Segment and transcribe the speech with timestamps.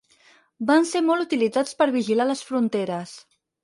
[0.71, 3.19] Van ser molt utilitzats per vigilar les fronteres.